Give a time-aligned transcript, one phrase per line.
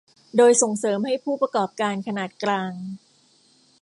[0.37, 2.71] โดยส่งเสริมให้ผู้ประกอบการขนาดกลาง